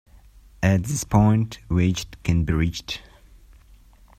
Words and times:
At 0.63 0.85
this 0.85 1.03
point, 1.03 1.59
wajd 1.69 2.07
can 2.23 2.43
be 2.43 2.53
reached. 2.53 3.03